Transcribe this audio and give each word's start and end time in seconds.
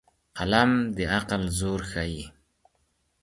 قلم 0.37 0.71
د 0.95 0.97
عقل 1.15 1.43
زور 1.59 1.81
ښيي 1.91 2.25